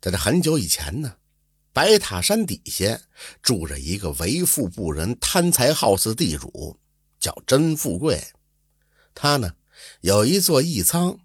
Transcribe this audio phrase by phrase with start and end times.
[0.00, 1.16] 在这很久以前呢，
[1.72, 3.00] 白塔山底下
[3.42, 6.78] 住着一个为富不仁、贪财好色地主，
[7.18, 8.28] 叫甄富贵。
[9.14, 9.54] 他呢
[10.00, 11.18] 有一座义仓，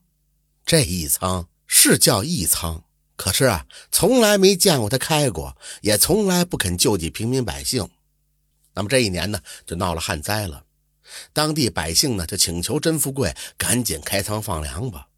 [0.65, 2.83] 这义仓是叫义仓，
[3.15, 7.87] 可是啊，从来没见过他开过，也从来不肯救济平民百姓。
[8.74, 10.65] 那么这一年呢，就闹了旱灾了，
[11.31, 15.10] 当地百姓呢就请求甄富贵赶紧开仓放粮吧。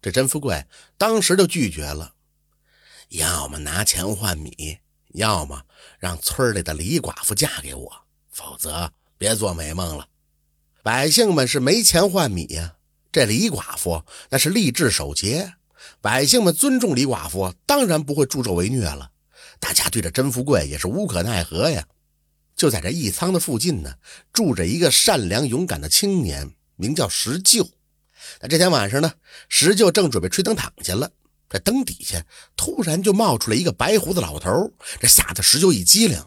[0.00, 0.64] 这甄富贵
[0.96, 2.14] 当时就拒绝了。
[3.10, 4.78] 要么拿钱换米，
[5.14, 5.62] 要么
[5.98, 7.92] 让村里的李寡妇嫁给我，
[8.30, 10.06] 否则别做美梦了。
[10.84, 12.76] 百姓们是没钱换米呀，
[13.10, 15.54] 这李寡妇那是立志守节，
[16.00, 19.10] 百姓们尊重李寡妇，当然不会助纣为虐了。
[19.58, 21.84] 大家对着甄富贵也是无可奈何呀。
[22.54, 23.92] 就在这义仓的附近呢，
[24.32, 27.68] 住着一个善良勇敢的青年，名叫石臼。
[28.40, 29.12] 那这天晚上呢，
[29.48, 31.10] 石臼正准备吹灯躺下了。
[31.50, 32.24] 这灯底下
[32.56, 36.24] 突然就冒出来一个白胡子老头，这吓得石秀一激灵。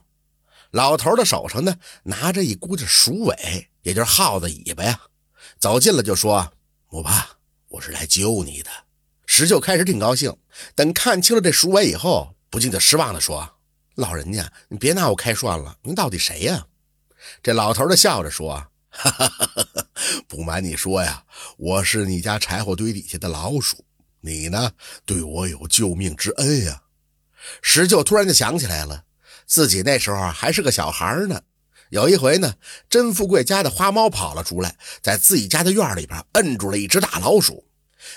[0.71, 4.99] 老头的手上呢拿着一股子鼠尾，也就是耗子尾巴呀。
[5.59, 6.53] 走近了就说
[6.89, 7.25] ：“不怕，
[7.69, 8.69] 我是来救你的。”
[9.25, 10.35] 石秀开始挺高兴，
[10.75, 13.49] 等看清了这鼠尾以后，不禁就失望地说
[13.95, 16.67] ：“老人家，你别拿我开涮了，您到底谁呀？”
[17.41, 18.55] 这老头的笑着说
[18.89, 19.87] ：“哈哈哈哈
[20.27, 21.23] 不瞒你说呀，
[21.57, 23.85] 我是你家柴火堆底下的老鼠。”
[24.25, 24.71] 你呢，
[25.05, 26.83] 对我有救命之恩呀！
[27.61, 29.03] 石臼突然就想起来了，
[29.45, 31.41] 自己那时候还是个小孩呢。
[31.89, 32.53] 有一回呢，
[32.89, 37.65] 甄富贵家的花猫跑了出来，在自己家的院里边摁住了一只大老鼠，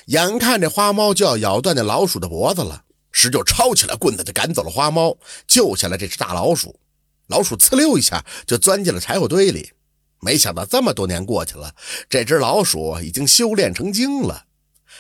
[0.06, 5.18] 眼看这花猫就要咬断那老鼠的脖子了，石臼抄起来棍子就赶走了花猫，
[5.48, 6.78] 救下了这只大老鼠。
[7.27, 9.72] 老鼠呲溜一下就钻进了柴火堆里，
[10.20, 11.74] 没想到这么多年过去了，
[12.08, 14.45] 这只老鼠已经修炼成精了。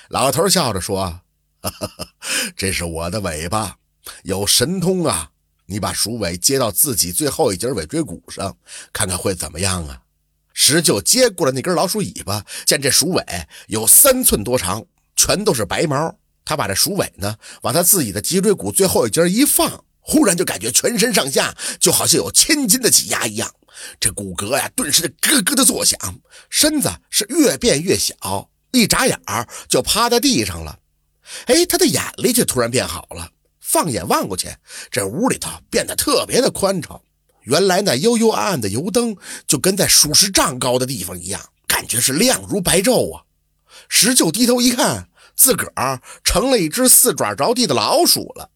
[0.08, 1.20] 老头笑着说
[2.56, 3.76] ：“这是我的尾巴，
[4.22, 5.30] 有神通啊！
[5.66, 8.56] 你把鼠尾接到自己最后一节尾椎骨上，
[8.92, 10.02] 看看会怎么样啊？”
[10.54, 13.24] 石臼接过了那根老鼠尾巴，见这鼠尾
[13.66, 16.18] 有三寸多长，全都是白毛。
[16.44, 23.52] 他把这鼠尾呢往他自己的脊椎骨最后一节一放，忽然就感觉全身上下就好像有千斤的挤压一样，
[23.98, 25.98] 这骨骼呀顿时的咯咯的作响，
[26.48, 28.48] 身子是越变越小。
[28.72, 30.78] 一眨眼儿就趴在地上了，
[31.46, 33.30] 哎，他的眼力却突然变好了。
[33.60, 34.48] 放眼望过去，
[34.90, 37.00] 这屋里头变得特别的宽敞。
[37.42, 39.16] 原来那幽幽暗暗的油灯，
[39.46, 43.22] 就跟在数十丈高的地方一样，感觉是亮如白昼啊。
[43.88, 48.50] 石臼低头一看，自个儿成了一只四爪着地的老鼠了。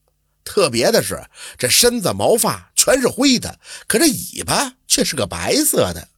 [0.45, 1.23] 特别的是，
[1.59, 6.09] 这身子毛发全是灰的，可这尾巴却是个白色的。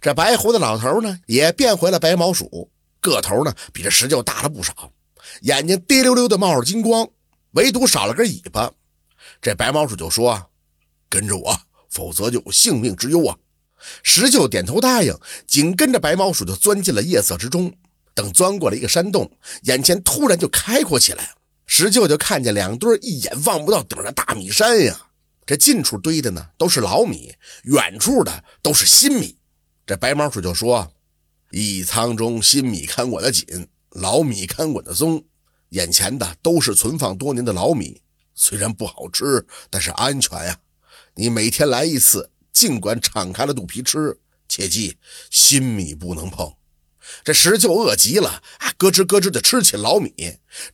[0.00, 2.70] 这白胡子老头呢，也变回了白毛鼠。
[3.00, 4.92] 个头呢，比这石臼大了不少，
[5.42, 7.08] 眼睛滴溜溜的冒着金光，
[7.52, 8.70] 唯独少了根尾巴。
[9.40, 10.50] 这白毛鼠就说
[11.08, 13.36] ：“跟着我，否则就有性命之忧啊！”
[14.02, 15.16] 石臼点头答应，
[15.46, 17.72] 紧跟着白毛鼠就钻进了夜色之中。
[18.14, 19.30] 等钻过了一个山洞，
[19.62, 21.34] 眼前突然就开阔起来，
[21.66, 25.00] 石臼就看见两堆一眼望不到顶的大米山呀。
[25.46, 27.32] 这近处堆的呢都是老米，
[27.62, 29.36] 远处的都是新米。
[29.86, 30.92] 这白毛鼠就说。
[31.50, 35.24] 一仓中新米看管的紧，老米看管的松。
[35.70, 38.00] 眼前的都是存放多年的老米，
[38.34, 40.58] 虽然不好吃，但是安全呀。
[41.14, 44.96] 你每天来一次，尽管敞开了肚皮吃，切记
[45.30, 46.54] 新米不能碰。
[47.24, 48.42] 这石臼饿极了，
[48.76, 50.12] 咯吱咯吱的吃起老米，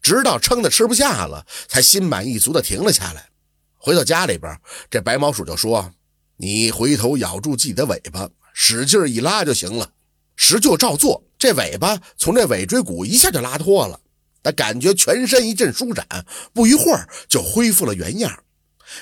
[0.02, 3.30] 直到撑得吃不下了，才心满意足的停了下来。
[3.76, 5.92] 回到家里边，这白毛鼠就说
[6.38, 9.92] ：“你回头咬住自己的尾巴，使劲一拉就行了。”
[10.36, 14.00] 石臼照做，这尾巴从这尾椎骨一下就拉脱了，
[14.42, 16.06] 他感觉全身一阵舒展，
[16.52, 18.42] 不一会儿就恢复了原样。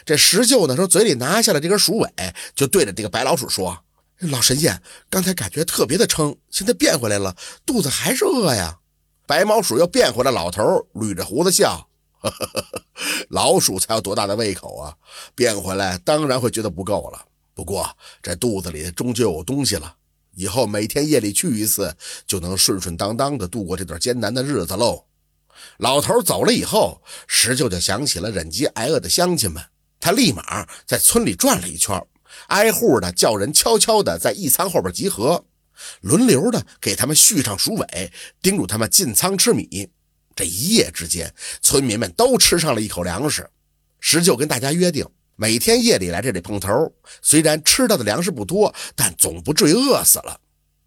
[0.05, 2.09] 这石臼呢，从嘴里拿下了这根鼠尾，
[2.55, 3.85] 就对着这个白老鼠说
[4.31, 7.35] ：“老神仙，刚才感觉特别的撑，现在变回来了，
[7.67, 8.79] 肚子还是饿呀。”
[9.27, 10.63] 白毛鼠又变回来，老头
[10.95, 11.89] 捋着胡子笑
[13.31, 14.95] ：“老鼠才有多大的胃口啊？
[15.35, 17.25] 变回来当然会觉得不够了，
[17.55, 17.89] 不过
[18.23, 19.97] 这肚子里终究有东西了。”
[20.35, 21.97] 以后每天夜里去一次，
[22.27, 25.07] 就能顺顺当当的度过这段艰难的日子喽。
[25.79, 29.63] 老头走了以后，石舅就想起了忍饥挨饿的乡亲们，
[30.01, 32.03] 他立马在村里转了一圈，
[32.49, 35.45] 挨户的叫人悄悄的在义仓后边集合，
[36.01, 39.91] 轮流的给他们续上鼠尾，叮嘱他们进仓吃米。
[40.35, 43.49] 这一夜之间，村民们都吃上了一口粮食。
[44.01, 45.07] 石舅跟大家约定。
[45.37, 50.41] 每天夜里来这里碰头，虽然吃到的粮食不多，但总不至于饿死了。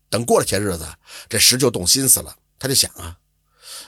[0.09, 0.88] 等过了些日子，
[1.27, 3.18] 这石就动心思了，他就想啊，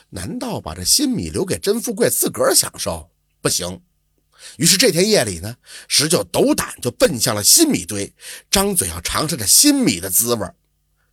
[0.09, 3.12] 难道把这新米留给甄富贵自个儿享受？
[3.42, 3.81] 不行。
[4.57, 5.56] 于是这天夜里呢，
[5.88, 8.13] 石就斗胆就奔向了新米堆，
[8.51, 10.48] 张嘴要尝尝这新米的滋味。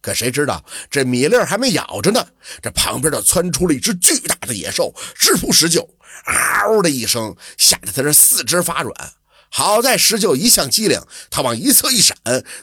[0.00, 2.26] 可谁知道这米粒还没咬着呢，
[2.60, 5.88] 这旁边就窜出了一只巨大的野兽，直扑石臼，
[6.26, 9.12] 嗷的一声，吓得他这四肢发软。
[9.56, 12.16] 好在石臼一向机灵，他往一侧一闪，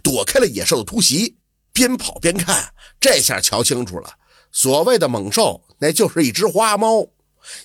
[0.03, 1.37] 躲开了野兽的突袭。
[1.71, 4.15] 边跑边看，这下瞧清楚了，
[4.51, 7.07] 所谓的猛兽，那就是一只花猫。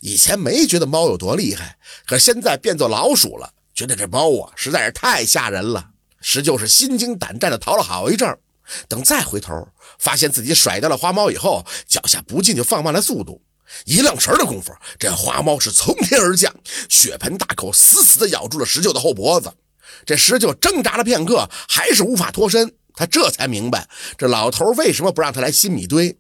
[0.01, 1.77] 以前没觉得猫有多厉害，
[2.07, 5.91] 可现在变做老鼠了，觉得这猫啊实在是太吓人了。
[6.21, 8.39] 石臼是心惊胆战的逃了好一阵，
[8.87, 9.67] 等再回头，
[9.99, 13.43] 发现自己甩掉了花猫以后，脚下不禁就放慢了速度。
[13.85, 16.55] 一愣神的功夫，这花猫是从天而降，
[16.89, 19.53] 血盆大口死死地咬住了石臼的后脖子。
[20.05, 22.75] 这石臼挣扎了片刻，还是无法脱身。
[22.95, 26.19] 他这才明白，这老头为什么不让他来新米堆。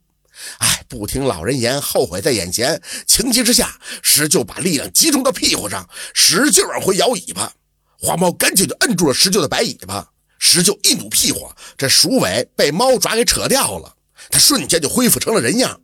[0.59, 2.83] 哎，不听老人言，后悔在眼前。
[3.07, 7.53] 情急之下，石臼把力量集中到屁股上，使劲往回摇尾巴。
[7.99, 10.11] 花猫赶紧就摁住了石臼的白尾巴。
[10.39, 13.97] 石臼一努屁股，这鼠尾被猫爪给扯掉了，
[14.31, 15.81] 他瞬间就恢复成了人样。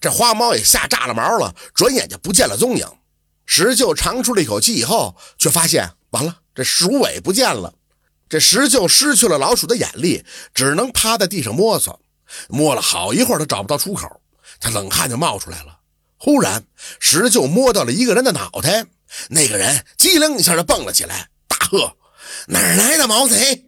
[0.00, 2.86] 这花猫也吓炸了毛了，转眼就不见了踪影。
[3.46, 7.74] 石臼长出了一口气以后，却发现完了，这鼠尾不见了。
[8.28, 12.00] 这石臼失去了老鼠的眼力，只能趴在地上摸索。
[12.48, 14.20] 摸了好一会儿都找不到出口，
[14.58, 15.78] 他冷汗就冒出来了。
[16.16, 16.64] 忽然，
[16.98, 18.86] 石臼摸到了一个人的脑袋，
[19.28, 21.96] 那个人机灵一下就蹦了起来，大喝
[22.48, 23.66] ：“哪来的毛贼？”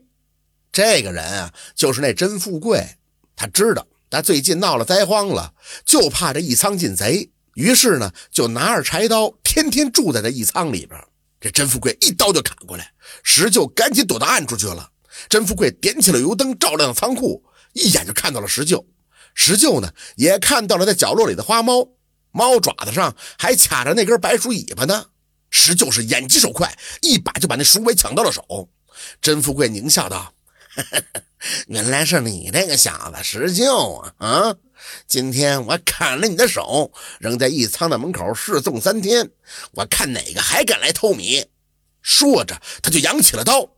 [0.72, 2.96] 这个人啊，就是那甄富贵。
[3.36, 5.54] 他知道他最近闹了灾荒了，
[5.84, 10.98] 就怕这一仓进贼，于是呢，就拿着柴刀，天天住在这一仓里边。
[11.40, 12.92] 这甄富贵一刀就砍过来，
[13.22, 14.90] 石臼赶紧躲到暗处去了。
[15.28, 17.44] 甄富贵点起了油灯，照亮了仓库。
[17.72, 18.84] 一眼就看到了石臼，
[19.34, 21.86] 石臼呢也看到了在角落里的花猫，
[22.30, 25.06] 猫爪子上还卡着那根白鼠尾巴呢。
[25.50, 28.70] 石臼是眼疾手快，一把就把那鼠尾抢到了手。
[29.20, 30.32] 甄富贵狞笑道
[31.68, 34.14] ：“原来是你这个小子石臼啊！
[34.18, 34.54] 啊，
[35.06, 39.30] 今天我砍了你的手，扔在一仓的门口示众三天，
[39.72, 41.44] 我看哪个还敢来偷米。”
[42.02, 43.68] 说着，他就扬起了刀。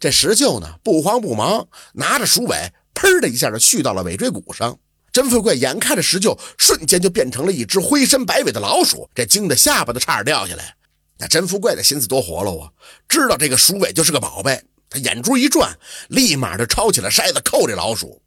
[0.00, 2.72] 这石臼呢不慌不忙，拿着鼠尾。
[2.94, 4.78] 砰的一下就续到了尾椎骨上，
[5.12, 10.74] 甄富贵眼看着石臼瞬间就变成了一只灰身白尾的老鼠，这惊得下巴都差点掉下来。
[11.18, 12.70] 那甄富贵的心思多活络啊，
[13.06, 14.62] 知道这个鼠尾就是个宝贝，
[14.98, 15.78] 眼珠一转，
[16.08, 18.22] 立马就抄起了筛子扣这老鼠。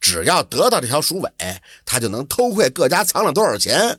[0.00, 1.30] 只要得到这条鼠尾，
[1.84, 3.98] 他就能偷窥各家藏了多少钱，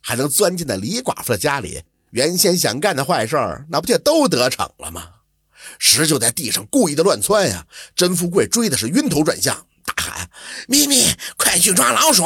[0.00, 1.82] 还能钻进那李寡妇的家里。
[2.10, 5.08] 原先想干的坏事儿，那不就都得逞了吗？
[5.78, 7.66] 石就在地上故意的乱窜呀，
[7.96, 10.28] 甄富贵追的是晕头转向，大喊
[10.68, 12.24] ：“咪咪，快去抓老鼠！”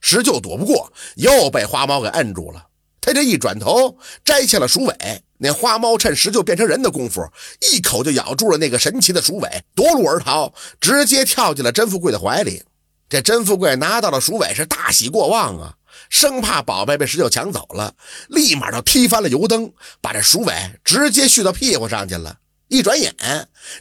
[0.00, 2.66] 石就躲不过，又被花猫给摁住了。
[3.00, 4.94] 他这一转头，摘下了鼠尾，
[5.38, 7.26] 那花猫趁石臼变成人的功夫，
[7.60, 12.62] 一口就咬住了那个神奇的鼠尾，夺路而逃，直接跳进了甄富贵的怀里。
[13.08, 15.74] 这甄富贵拿到了鼠尾，是大喜过望啊，
[16.10, 17.94] 生怕宝贝被石臼抢走了，
[18.28, 20.54] 立马就踢翻了油灯，把这鼠尾
[20.84, 22.36] 直接续到屁股上去了。
[22.68, 23.12] 一转眼，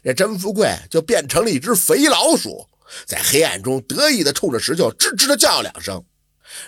[0.04, 2.66] 这甄富贵就变成了一只肥老鼠，
[3.06, 6.04] 在黑暗中得意地冲着石臼吱吱地叫两声。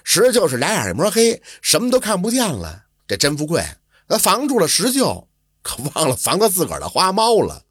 [0.03, 2.83] 石臼是俩眼一抹黑，什么都看不见了。
[3.07, 3.65] 这甄富贵
[4.07, 5.27] 他防住了石臼，
[5.61, 7.63] 可忘了防他自个儿的花猫了。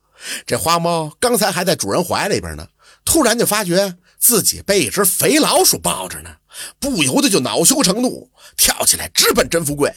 [0.47, 2.69] 这花猫刚才还在主人怀里边呢，
[3.05, 6.37] 突然就发觉自己被一只肥老鼠抱着呢，
[6.79, 9.95] 不由得就恼羞成怒，跳起来直奔甄富贵。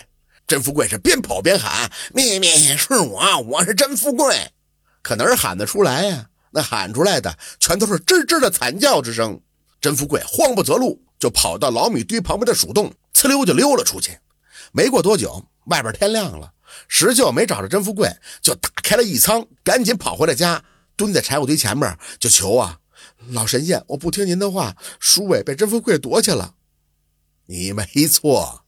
[0.48, 4.51] 甄富贵是边跑边喊：“秘密是我，我是甄富贵。”
[5.01, 6.27] 可哪喊得出来呀？
[6.51, 9.42] 那喊出来的全都是吱吱的惨叫之声。
[9.84, 14.18] 甄富贵慌不择路，就跑到老米堆旁边的鼠洞，呲溜就溜了出去。
[14.72, 16.54] 没过多久，外边天亮了，
[16.88, 18.10] 石臼没找着甄富贵，
[18.42, 20.63] 就打开了一仓，赶紧跑回了家，
[20.96, 22.80] 蹲在柴火堆前面就求啊
[23.32, 26.56] ：“老神仙，我不听您的话，鼠尾被甄富贵夺去了。”
[27.48, 28.63] 你没错。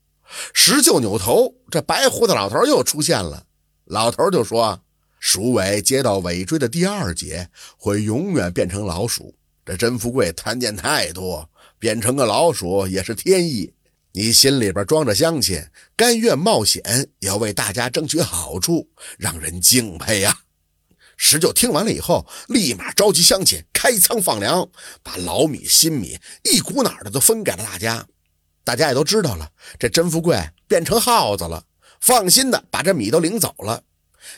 [0.53, 3.45] 石臼扭头，这白胡子老头又出现了。
[3.85, 4.81] 老头就说
[5.17, 9.37] ：“鼠尾接到尾椎的第二节，会永远变成老鼠。
[9.65, 13.73] 这甄富贵贪念太多，变成个老鼠也是天意。
[14.11, 15.61] 你心里边装着乡亲，
[15.95, 16.81] 甘愿冒险，
[17.19, 20.41] 也要为大家争取好处，让人敬佩呀。”
[21.17, 24.69] 石臼听完了以后，立马召集乡亲开仓放粮，
[25.01, 28.05] 把老米、新米一股脑的都分给了大家。
[28.63, 31.63] 大家也都知道了，这甄富贵变成耗子了，
[32.01, 33.81] 放心的把这米都领走了。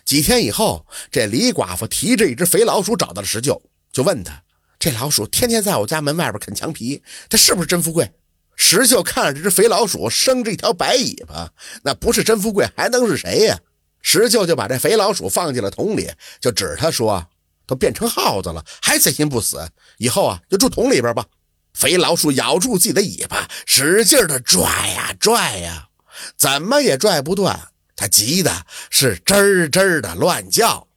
[0.05, 4.43] 几天以后，这李寡妇提着一只肥老鼠找到了石臼，就问他
[4.79, 8.11] ：“这老鼠天天在我家门外边啃墙皮，它是不是甄富贵？”
[8.55, 11.51] 石秀看着这只肥老鼠，生着一条白尾巴，
[11.83, 13.59] 那不是甄富贵还能是谁呀？
[14.01, 17.27] 石秀就把这肥老鼠放进了桶里，就指他说
[17.67, 21.25] ：“都变成耗子了，还死心不死，以后啊就住桶里边吧。”
[21.75, 24.63] 肥老鼠咬住自己的尾巴，使劲的拽
[24.95, 25.89] 呀拽呀，
[26.35, 27.69] 怎么也拽不断。
[27.95, 30.87] 他急的是吱吱的乱叫。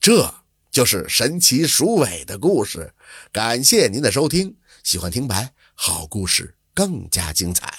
[0.00, 0.34] 这
[0.74, 2.92] 就是神奇鼠尾的故事。
[3.30, 7.72] 感谢您的收听，喜欢听白好故事更加精彩。